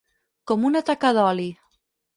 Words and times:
Com 0.51 0.65
una 0.71 0.83
taca 0.89 1.15
d'oli. 1.19 1.49